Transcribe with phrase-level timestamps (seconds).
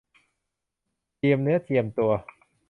[1.17, 2.11] เจียมเนื้อเจียมตัว